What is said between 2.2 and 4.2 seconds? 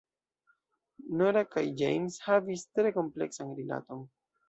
havis tre kompleksan rilaton.